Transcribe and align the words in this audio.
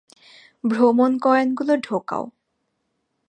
ভ্রমণ 0.63 1.11
কয়েনগুলো 1.19 1.73
ঢোকাও। 1.83 2.23